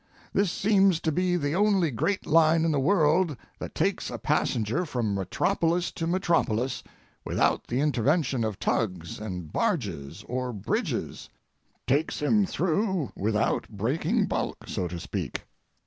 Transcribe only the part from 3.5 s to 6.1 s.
that takes a passenger from metropolis to